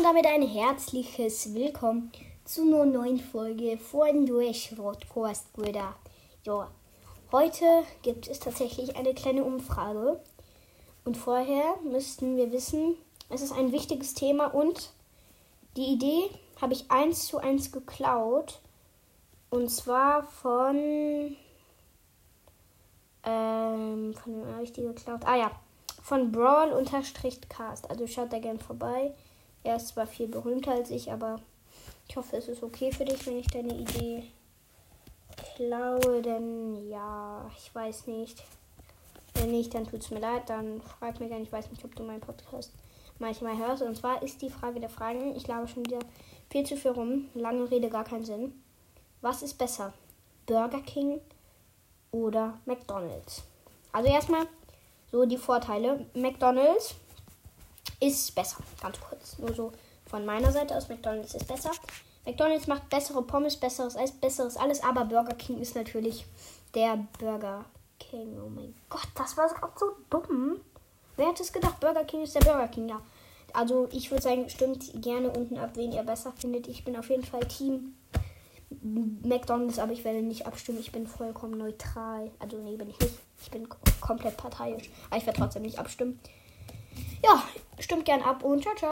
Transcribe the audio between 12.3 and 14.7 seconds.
wir wissen, es ist ein wichtiges Thema